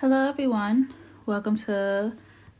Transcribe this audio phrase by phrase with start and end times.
[0.00, 0.94] Hello, everyone.
[1.26, 2.12] Welcome to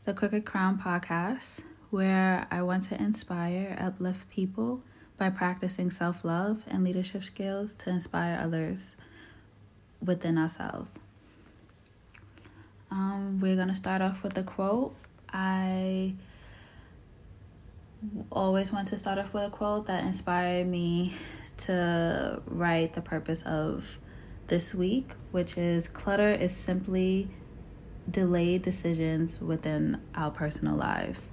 [0.03, 4.81] the Crooked Crown podcast, where I want to inspire, uplift people
[5.17, 8.97] by practicing self love and leadership skills to inspire others
[10.05, 10.89] within ourselves.
[12.91, 14.93] Um, we're going to start off with a quote.
[15.31, 16.15] I
[18.33, 21.13] always want to start off with a quote that inspired me
[21.59, 23.97] to write the purpose of
[24.49, 27.29] this week, which is clutter is simply
[28.09, 31.29] delayed decisions within our personal lives.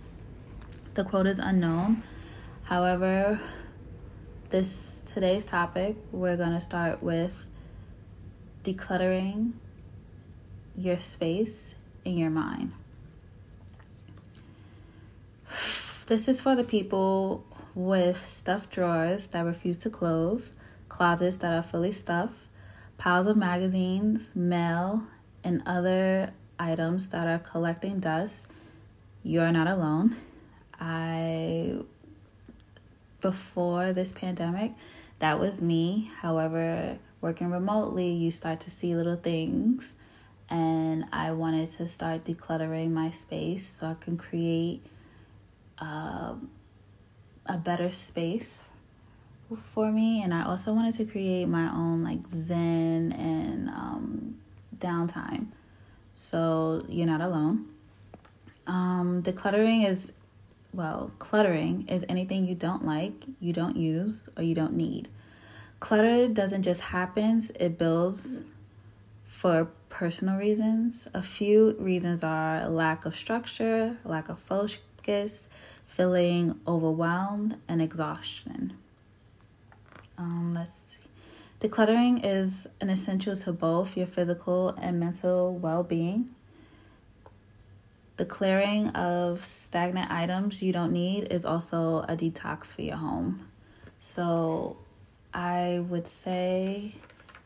[0.94, 2.02] The quote is unknown.
[2.64, 3.40] However,
[4.50, 7.46] this today's topic, we're going to start with
[8.64, 9.52] decluttering
[10.76, 12.72] your space in your mind.
[16.06, 17.44] This is for the people
[17.74, 20.54] with stuffed drawers that refuse to close,
[20.88, 22.45] closets that are fully stuffed,
[22.98, 25.02] piles of magazines, mail,
[25.44, 28.46] and other items that are collecting dust,
[29.22, 30.16] you're not alone.
[30.80, 31.76] I,
[33.20, 34.72] before this pandemic,
[35.18, 36.10] that was me.
[36.20, 39.94] However, working remotely, you start to see little things,
[40.48, 44.84] and I wanted to start decluttering my space so I can create
[45.78, 46.34] uh,
[47.46, 48.60] a better space
[49.72, 54.36] for me and i also wanted to create my own like zen and um,
[54.78, 55.48] downtime.
[56.14, 57.66] So you're not alone.
[58.66, 60.12] Um, decluttering is
[60.72, 65.08] well cluttering is anything you don't like you don't use or you don't need.
[65.78, 68.42] Clutter doesn't just happen it builds
[69.24, 71.06] for personal reasons.
[71.14, 75.46] A few reasons are lack of structure lack of focus
[75.86, 78.76] feeling overwhelmed and exhaustion
[80.18, 80.98] um, let's see.
[81.60, 86.30] Decluttering is an essential to both your physical and mental well being.
[88.16, 93.48] The clearing of stagnant items you don't need is also a detox for your home.
[94.00, 94.76] So
[95.34, 96.94] I would say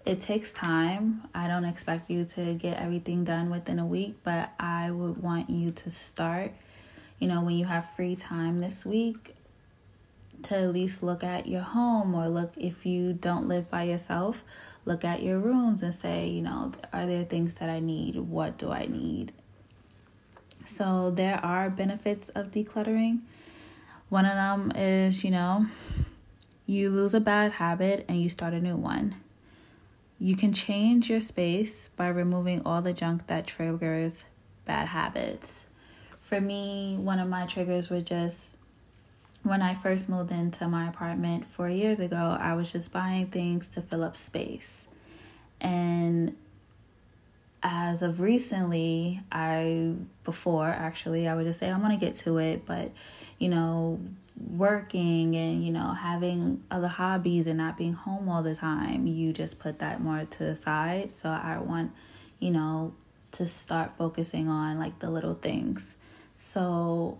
[0.06, 1.22] it takes time.
[1.34, 5.50] I don't expect you to get everything done within a week, but I would want
[5.50, 6.52] you to start,
[7.18, 9.34] you know, when you have free time this week
[10.44, 14.42] to at least look at your home or look if you don't live by yourself
[14.84, 18.16] look at your rooms and say you know are there things that i need?
[18.16, 19.32] What do i need?
[20.64, 23.20] So there are benefits of decluttering.
[24.08, 25.66] One of them is you know
[26.66, 29.16] you lose a bad habit and you start a new one.
[30.18, 34.24] You can change your space by removing all the junk that triggers
[34.66, 35.64] bad habits.
[36.20, 38.50] For me one of my triggers was just
[39.42, 43.66] when I first moved into my apartment four years ago, I was just buying things
[43.68, 44.84] to fill up space.
[45.60, 46.36] And
[47.62, 49.92] as of recently, I,
[50.24, 52.64] before actually, I would just say, I'm going to get to it.
[52.66, 52.92] But,
[53.38, 54.00] you know,
[54.56, 59.32] working and, you know, having other hobbies and not being home all the time, you
[59.32, 61.10] just put that more to the side.
[61.12, 61.92] So I want,
[62.38, 62.94] you know,
[63.32, 65.94] to start focusing on like the little things.
[66.36, 67.18] So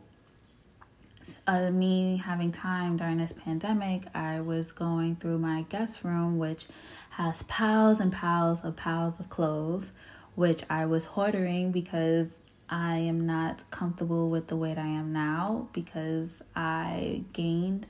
[1.47, 6.67] uh, me having time during this pandemic, I was going through my guest room, which
[7.11, 9.91] has piles and piles of piles of clothes,
[10.34, 12.29] which I was hoarding because
[12.69, 17.87] I am not comfortable with the weight I am now because I gained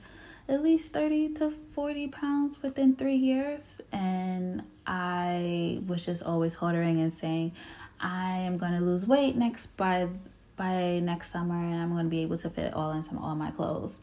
[0.49, 3.79] at least 30 to 40 pounds within three years.
[3.91, 7.53] And I was just always hoarding and saying,
[7.99, 10.07] I am going to lose weight next by
[10.55, 13.51] by next summer and I'm going to be able to fit all into all my
[13.51, 13.95] clothes.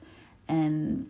[0.48, 1.08] And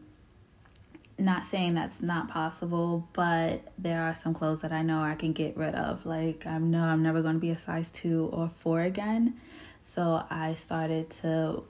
[1.19, 5.33] not saying that's not possible, but there are some clothes that I know I can
[5.33, 6.07] get rid of.
[6.07, 9.41] Like I know I'm never going to be a size 2 or 4 again.
[9.83, 11.65] So I started to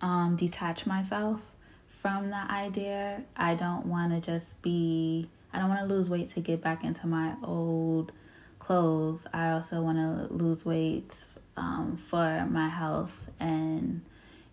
[0.00, 1.46] um, detach myself
[1.88, 3.22] from the idea.
[3.36, 6.84] I don't want to just be I don't want to lose weight to get back
[6.84, 8.12] into my old
[8.58, 9.26] clothes.
[9.32, 11.12] I also want to lose weight
[11.60, 14.00] um, for my health and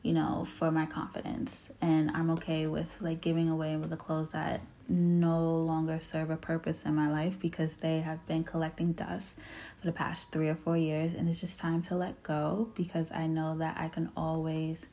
[0.04, 1.72] you know for my confidence.
[1.82, 6.38] And i'm okay with like giving away with the clothes that no longer serve a
[6.38, 9.36] purpose in my life because they have been collecting dust
[9.80, 11.14] for the past three or four years.
[11.14, 14.86] And it's just time to let go because i know that i can always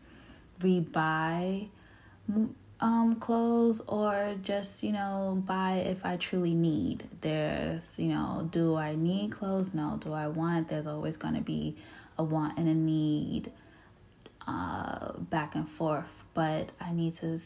[0.60, 1.68] rebuy
[2.80, 7.04] um clothes or just you know buy if i truly need.
[7.20, 9.72] There's you know do i need clothes?
[9.74, 9.98] No.
[10.00, 10.68] Do i want?
[10.68, 11.76] There's always going to be
[12.18, 13.50] a want and a need
[14.46, 16.24] uh, back and forth.
[16.34, 17.38] But I need to,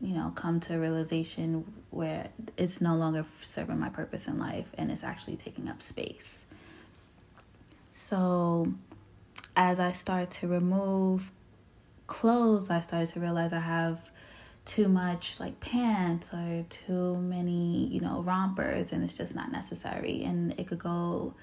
[0.00, 4.70] you know, come to a realization where it's no longer serving my purpose in life
[4.78, 6.44] and it's actually taking up space.
[7.92, 8.72] So
[9.56, 11.30] as I start to remove
[12.06, 14.10] clothes, I started to realize I have
[14.64, 20.24] too much like pants or too many, you know, rompers and it's just not necessary.
[20.24, 21.34] And it could go,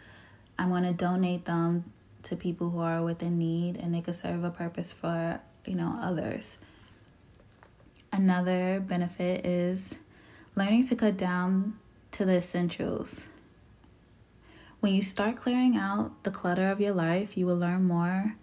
[0.57, 1.91] I'm going to donate them
[2.27, 5.97] to people who are within need and they could serve a purpose for, you know,
[6.01, 6.57] others.
[8.11, 9.95] Another benefit is
[10.55, 11.77] learning to cut down
[12.11, 13.21] to the essentials.
[14.79, 18.35] When you start clearing out the clutter of your life, you will learn more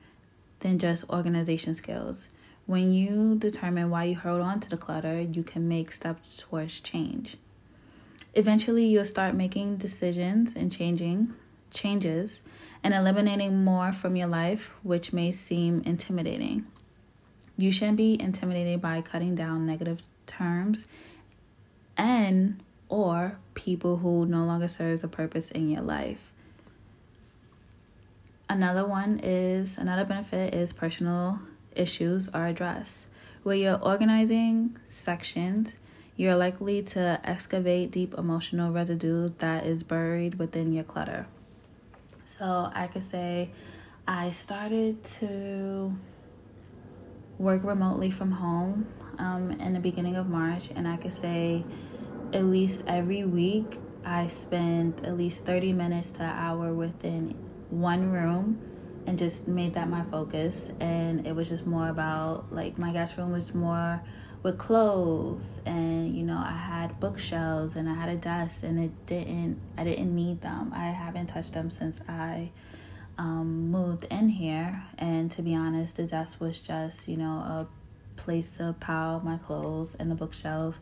[0.60, 2.28] than just organization skills.
[2.66, 6.80] When you determine why you hold on to the clutter, you can make steps towards
[6.80, 7.36] change.
[8.34, 11.34] Eventually, you'll start making decisions and changing
[11.70, 12.40] changes
[12.84, 16.66] and eliminating more from your life, which may seem intimidating.
[17.56, 20.84] You shouldn't be intimidated by cutting down negative terms
[21.96, 26.32] and or people who no longer serves a purpose in your life.
[28.50, 31.40] Another one is another benefit is personal
[31.74, 33.06] issues are addressed.
[33.44, 35.78] Where you're organizing sections,
[36.16, 41.26] you're likely to excavate deep emotional residue that is buried within your clutter.
[42.36, 43.50] So I could say
[44.08, 45.94] I started to
[47.38, 48.88] work remotely from home
[49.18, 51.64] um, in the beginning of March, and I could say
[52.32, 57.36] at least every week I spend at least 30 minutes to an hour within
[57.70, 58.60] one room
[59.06, 60.72] and just made that my focus.
[60.80, 64.02] And it was just more about like my guest room was more
[64.44, 69.06] with clothes and you know I had bookshelves and I had a desk and it
[69.06, 70.70] didn't I didn't need them.
[70.72, 72.50] I haven't touched them since I
[73.16, 77.66] um, moved in here and to be honest the desk was just you know a
[78.16, 80.78] place to pile my clothes and the bookshelf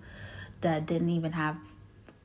[0.61, 1.57] that didn't even have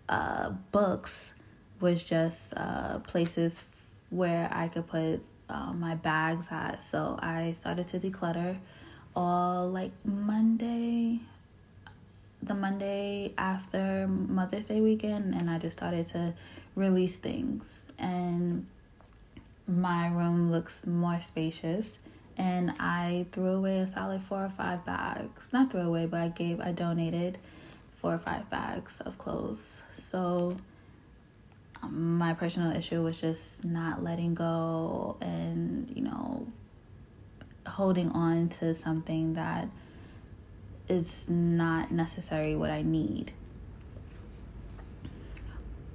[0.09, 1.33] uh, books
[1.79, 3.63] was just uh, places
[4.09, 6.81] where I could put um, my bags at.
[6.81, 8.57] So I started to declutter
[9.17, 11.19] all like Monday,
[12.43, 16.35] the Monday after Mother's Day weekend, and I just started to
[16.75, 17.65] release things.
[17.97, 18.67] And
[19.67, 21.93] my room looks more spacious.
[22.37, 25.47] And I threw away a solid four or five bags.
[25.51, 27.39] Not threw away, but I gave, I donated
[27.95, 29.81] four or five bags of clothes.
[29.95, 30.55] So
[31.81, 36.45] um, my personal issue was just not letting go and you know
[37.67, 39.67] holding on to something that
[40.87, 43.31] is not necessary what I need.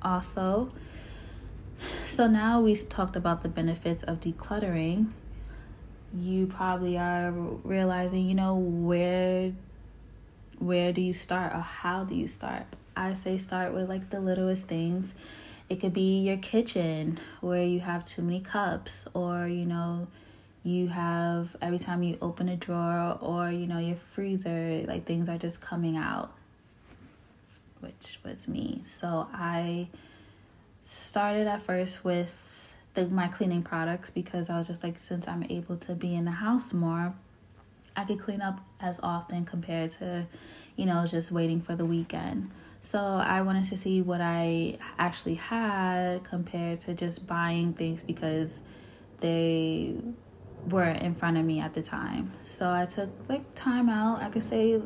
[0.02, 0.70] Also,
[2.06, 5.08] so now we talked about the benefits of decluttering.
[6.14, 9.52] You probably are realizing, you know, where
[10.58, 12.64] where do you start or how do you start?
[12.96, 15.12] I say start with like the littlest things
[15.72, 20.06] it could be your kitchen where you have too many cups, or you know,
[20.64, 25.28] you have every time you open a drawer, or you know, your freezer, like things
[25.28, 26.32] are just coming out,
[27.80, 28.82] which was me.
[28.84, 29.88] So I
[30.82, 35.44] started at first with the, my cleaning products because I was just like, since I'm
[35.44, 37.14] able to be in the house more,
[37.96, 40.26] I could clean up as often compared to,
[40.76, 42.50] you know, just waiting for the weekend.
[42.82, 48.60] So I wanted to see what I actually had compared to just buying things because
[49.20, 49.94] they
[50.68, 52.32] were in front of me at the time.
[52.44, 54.22] So I took like time out.
[54.22, 54.80] I could say,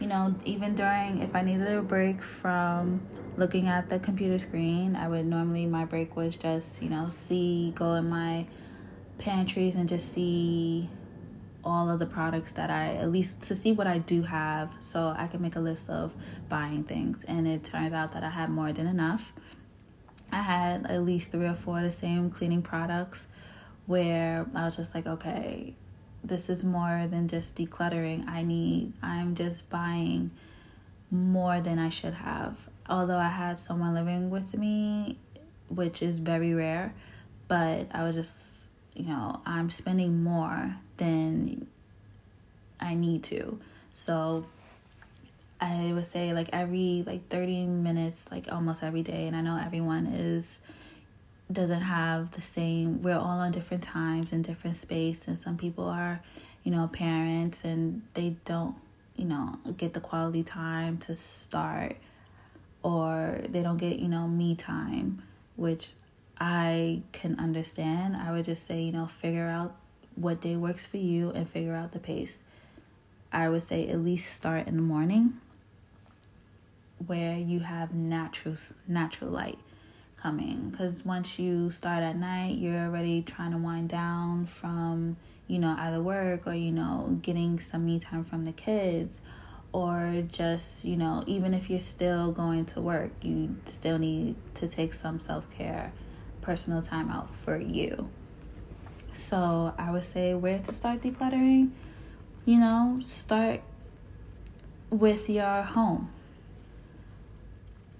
[0.00, 3.00] you know, even during if I needed a break from
[3.36, 7.72] looking at the computer screen, I would normally my break was just, you know, see
[7.74, 8.46] go in my
[9.18, 10.88] pantries and just see
[11.64, 15.14] all of the products that I at least to see what I do have so
[15.16, 16.14] I can make a list of
[16.48, 19.32] buying things and it turns out that I had more than enough.
[20.30, 23.26] I had at least 3 or 4 of the same cleaning products
[23.88, 25.74] where I was just like okay,
[26.22, 28.28] this is more than just decluttering.
[28.28, 30.30] I need I'm just buying
[31.10, 32.56] more than I should have.
[32.88, 35.18] Although I had someone living with me,
[35.68, 36.94] which is very rare,
[37.48, 38.44] but I was just
[38.94, 41.66] you know, I'm spending more than
[42.80, 43.58] I need to.
[43.92, 44.44] So
[45.60, 49.26] I would say like every like 30 minutes, like almost every day.
[49.26, 50.58] And I know everyone is
[51.50, 55.84] doesn't have the same we're all on different times and different space and some people
[55.84, 56.20] are
[56.62, 58.74] you know parents and they don't
[59.16, 61.96] you know get the quality time to start
[62.82, 65.22] or they don't get you know me time
[65.56, 65.88] which
[66.38, 69.74] i can understand i would just say you know figure out
[70.20, 72.38] what day works for you and figure out the pace.
[73.32, 75.34] I would say at least start in the morning
[77.06, 78.56] where you have natural
[78.88, 79.58] natural light
[80.22, 80.70] coming.
[80.70, 85.74] Because once you start at night you're already trying to wind down from you know
[85.78, 89.20] either work or you know getting some me time from the kids
[89.72, 94.68] or just you know even if you're still going to work you still need to
[94.68, 95.92] take some self-care
[96.40, 98.08] personal time out for you.
[99.14, 101.70] So i would say where to start decluttering?
[102.44, 103.60] You know start
[104.90, 106.10] with your home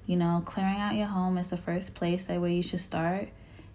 [0.09, 3.29] you know, clearing out your home is the first place that where you should start.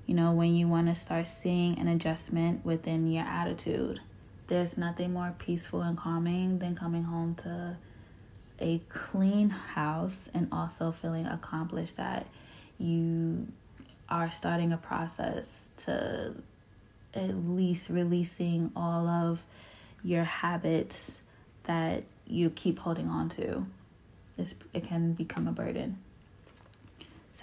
[0.08, 4.02] You know, when you want to start seeing an adjustment within your attitude.
[4.48, 7.78] There's nothing more peaceful and calming than coming home to
[8.60, 12.26] a clean house and also feeling accomplished that
[12.80, 13.48] you
[14.10, 16.34] are starting a process to
[17.14, 19.44] at least releasing all of
[20.04, 21.20] your habits
[21.66, 23.68] that you keep holding on to.
[24.74, 26.00] It can become a burden.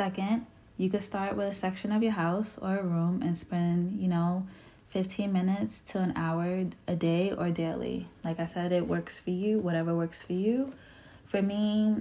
[0.01, 0.47] Second,
[0.79, 4.09] you could start with a section of your house or a room and spend, you
[4.09, 4.47] know,
[4.89, 8.09] 15 minutes to an hour a day or daily.
[8.25, 10.73] Like I said, it works for you, whatever works for you.
[11.27, 11.97] For me,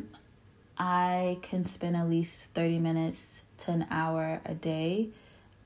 [0.78, 5.10] I can spend at least 30 minutes to an hour a day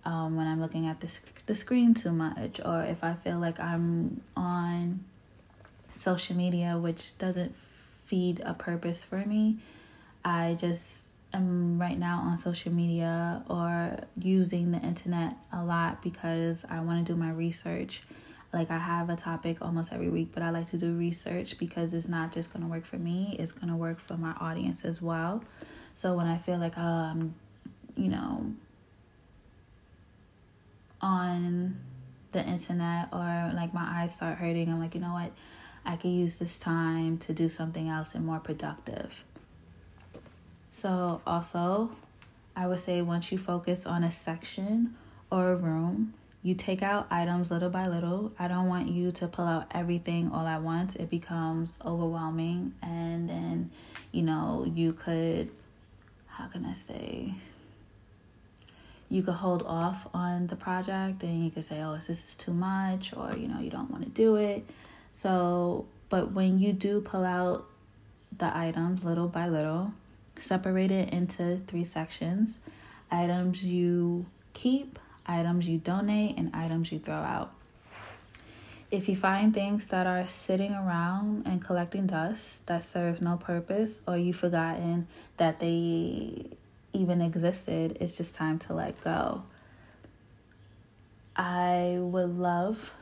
[0.04, 3.60] um, when I'm looking at the, the screen too much, or if I feel like
[3.60, 5.04] I'm on
[5.92, 7.54] social media, which doesn't
[8.06, 9.60] feed a purpose for me.
[10.25, 11.02] I just
[11.34, 17.06] am right now on social media or using the internet a lot because I want
[17.06, 18.04] to do my research.
[18.54, 21.94] Like I have a topic almost every week, but I like to do research because
[21.94, 24.86] it's not just going to work for me, it's going to work for my audience
[24.86, 25.44] as well.
[25.96, 27.34] So when I feel like oh, I'm,
[27.96, 28.54] you know,
[31.02, 31.78] on
[32.32, 35.32] the internet or like my eyes start hurting, I'm like, you know what?
[35.86, 39.24] I could use this time to do something else and more productive.
[40.75, 41.92] So, also,
[42.56, 44.96] I would say once you focus on a section
[45.30, 48.34] or a room, you take out items little by little.
[48.38, 50.96] I don't want you to pull out everything all at once.
[50.96, 52.74] It becomes overwhelming.
[52.82, 53.72] And then,
[54.12, 55.51] you know, you could,
[56.27, 57.36] how can I say,
[59.10, 62.51] you could hold off on the project and you could say, oh, this is too
[62.51, 64.65] much, or, you know, you don't want to do it.
[65.13, 67.65] So, but when you do pull out
[68.36, 69.94] the items little by little,
[70.40, 72.60] separate it into three sections
[73.12, 77.54] items you keep, items you donate, and items you throw out.
[78.90, 84.02] If you find things that are sitting around and collecting dust that serves no purpose,
[84.08, 86.46] or you've forgotten that they
[86.92, 89.44] even existed, it's just time to let go.
[91.36, 92.94] I would love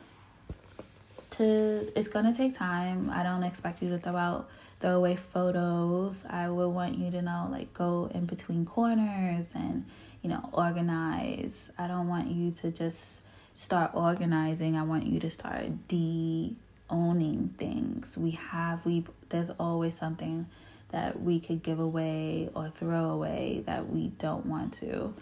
[1.41, 3.10] to, it's gonna take time.
[3.10, 4.50] I don't expect you to throw out
[4.81, 6.25] throw away photos.
[6.27, 9.86] I would want you to know, like, go in between corners and,
[10.24, 11.69] you know, organize.
[11.77, 13.21] I don't want you to just
[13.53, 14.75] start organizing.
[14.75, 16.55] I want you to start de
[16.89, 18.17] owning things.
[18.17, 20.48] We have, we've, there's always something
[20.89, 25.13] that we could give away or throw away that we don't want to.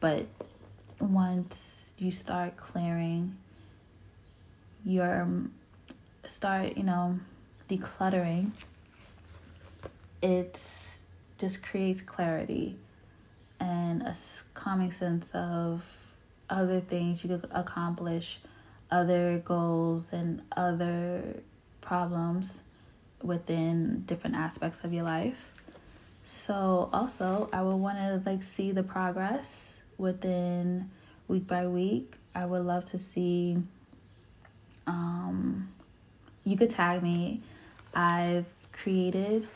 [0.00, 0.26] But
[1.00, 3.36] once you start clearing
[4.86, 5.28] your,
[6.28, 7.18] start, you know,
[7.68, 8.52] decluttering
[10.22, 10.60] it
[11.38, 12.76] just creates clarity
[13.60, 14.16] and a
[14.54, 15.86] calming sense of
[16.50, 18.38] other things you could accomplish,
[18.90, 21.22] other goals, and other
[21.80, 22.58] problems
[23.22, 25.50] within different aspects of your life.
[26.26, 30.90] So also, I would want to like see the progress within
[31.26, 32.14] week by week.
[32.34, 33.58] I would love to see
[34.86, 35.68] um
[36.48, 37.42] you could tag me.
[37.94, 39.46] I've created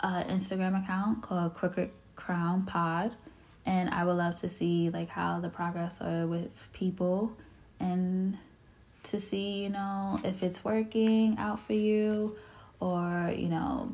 [0.00, 3.12] an Instagram account called Crooked Crown Pod,
[3.66, 7.36] and I would love to see like how the progress are with people
[7.80, 8.38] and
[9.02, 12.34] to see you know if it's working out for you
[12.80, 13.92] or you know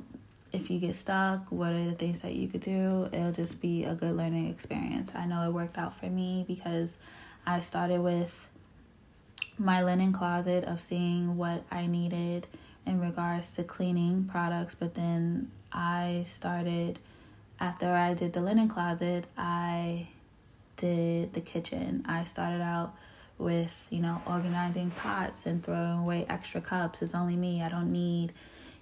[0.53, 3.85] if you get stuck what are the things that you could do it'll just be
[3.85, 6.97] a good learning experience i know it worked out for me because
[7.45, 8.49] i started with
[9.63, 12.47] my linen closet of seeing what i needed
[12.87, 16.99] in regards to cleaning products, but then I started
[17.61, 20.09] after I did the linen closet, I
[20.77, 22.05] did the kitchen.
[22.09, 22.95] I started out
[23.39, 27.03] with, you know, organizing pots and throwing away extra cups.
[27.03, 27.63] It's only me.
[27.63, 28.33] I don't need,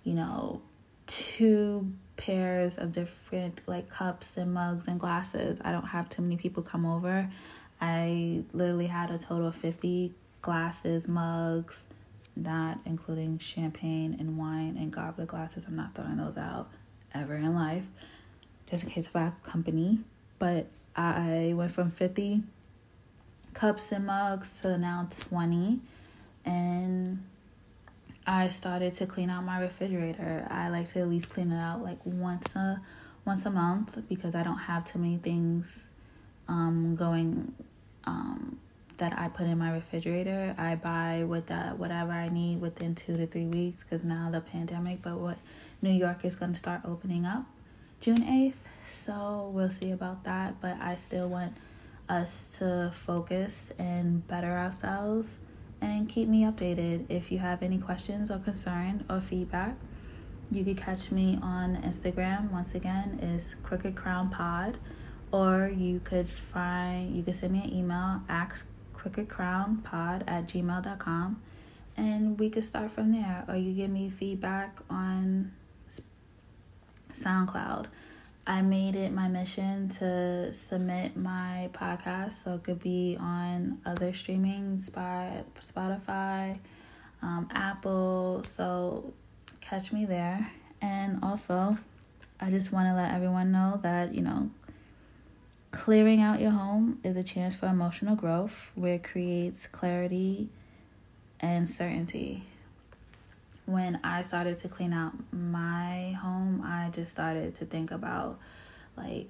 [0.04, 0.62] you know,
[1.06, 5.58] two pairs of different like cups and mugs and glasses.
[5.62, 7.28] I don't have too many people come over.
[7.82, 11.84] I literally had a total of 50 glasses, mugs,
[12.36, 15.64] not including champagne and wine and goblet glasses.
[15.66, 16.70] I'm not throwing those out
[17.14, 17.84] ever in life.
[18.70, 19.98] just in case if I have company.
[20.38, 20.66] But
[20.96, 22.42] I went from 50
[23.52, 25.80] cups and mugs to now 20
[26.44, 27.22] and
[28.26, 30.46] I started to clean out my refrigerator.
[30.50, 32.80] I like to at least clean it out like once a
[33.24, 35.90] once a month because I don't have too many things
[36.48, 37.54] um, going
[38.04, 38.58] um,
[39.00, 40.54] that I put in my refrigerator.
[40.56, 44.40] I buy with that whatever I need within two to three weeks because now the
[44.40, 45.02] pandemic.
[45.02, 45.38] But what
[45.82, 47.44] New York is going to start opening up
[48.00, 50.60] June eighth, so we'll see about that.
[50.60, 51.54] But I still want
[52.08, 55.38] us to focus and better ourselves
[55.80, 57.06] and keep me updated.
[57.08, 59.76] If you have any questions or concern or feedback,
[60.50, 62.50] you can catch me on Instagram.
[62.50, 64.76] Once again, is Crooked Crown Pod,
[65.32, 68.66] or you could find you could send me an email ask
[69.00, 71.40] crookedcrownpod at gmail.com
[71.96, 75.52] and we could start from there or you give me feedback on
[77.14, 77.86] soundcloud.
[78.46, 84.12] I made it my mission to submit my podcast so it could be on other
[84.12, 86.58] streaming spotify
[87.22, 89.12] um, apple so
[89.60, 90.50] catch me there.
[90.82, 91.76] And also
[92.40, 94.48] i just want to let everyone know that you know
[95.70, 100.48] Clearing out your home is a chance for emotional growth where it creates clarity
[101.38, 102.42] and certainty.
[103.66, 108.40] When I started to clean out my home, I just started to think about
[108.96, 109.28] like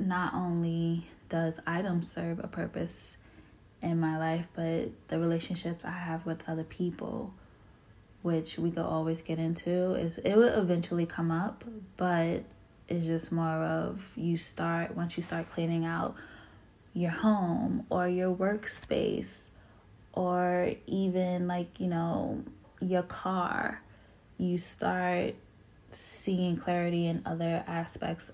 [0.00, 3.16] not only does items serve a purpose
[3.80, 7.32] in my life, but the relationships I have with other people,
[8.22, 11.62] which we could always get into, is it will eventually come up,
[11.96, 12.42] but
[12.88, 16.14] is just more of you start once you start cleaning out
[16.94, 19.48] your home or your workspace
[20.14, 22.42] or even like you know
[22.80, 23.80] your car
[24.38, 25.34] you start
[25.90, 28.30] seeing clarity in other aspects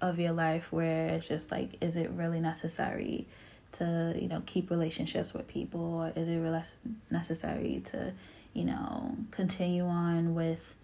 [0.00, 3.26] of your life where it's just like is it really necessary
[3.72, 6.62] to you know keep relationships with people or is it really
[7.10, 8.12] necessary to
[8.52, 10.75] you know continue on with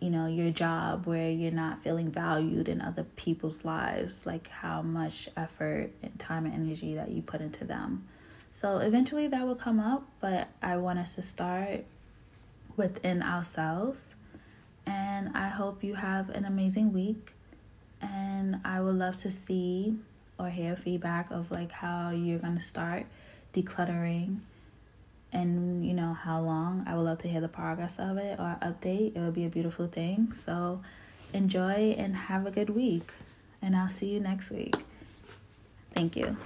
[0.00, 4.82] you know your job where you're not feeling valued in other people's lives like how
[4.82, 8.06] much effort and time and energy that you put into them.
[8.52, 11.84] So eventually that will come up but i want us to start
[12.76, 14.02] within ourselves.
[14.86, 17.32] And i hope you have an amazing week.
[18.00, 19.96] And i would love to see
[20.38, 23.04] or hear feedback of like how you're going to start
[23.52, 24.38] decluttering
[25.32, 26.84] and you know how long.
[26.86, 29.16] I would love to hear the progress of it or update.
[29.16, 30.32] It would be a beautiful thing.
[30.32, 30.82] So
[31.32, 33.12] enjoy and have a good week.
[33.62, 34.74] And i'll see you next week.
[35.94, 36.36] Thank you